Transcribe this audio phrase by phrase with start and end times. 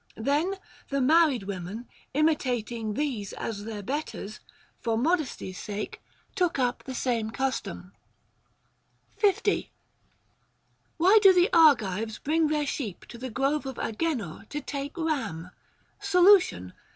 [0.17, 0.55] Then
[0.89, 4.39] the married women, imitating these as their betters,
[4.79, 6.01] for modesty's sake
[6.33, 7.91] took up the sam^ justom.
[9.17, 9.63] THE GREEK QUESTIONS.
[10.97, 10.97] 289 Question 50.
[10.97, 15.51] Why do the Argives bring their sheep to the grove of Agenor to take ram'?
[15.99, 16.73] Solution.